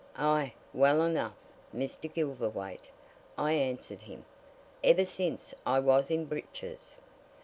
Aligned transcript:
"Aye! 0.15 0.53
well 0.73 1.03
enough, 1.03 1.35
Mr. 1.75 2.11
Gilverthwaite," 2.11 2.89
I 3.37 3.51
answered 3.53 4.01
him. 4.01 4.25
"Ever 4.83 5.05
since 5.05 5.53
I 5.63 5.77
was 5.79 6.09
in 6.09 6.25
breeches!" 6.25 6.95